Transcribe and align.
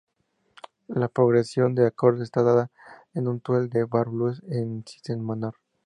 La 0.87 1.09
progresión 1.09 1.75
de 1.75 1.85
acordes 1.85 2.23
está 2.23 2.41
dada 2.41 2.71
en 3.13 3.27
un 3.27 3.39
"twelve 3.39 3.83
bar 3.85 4.09
blues", 4.09 4.41
en 4.47 4.83
Si 4.87 4.99
menor. 5.15 5.53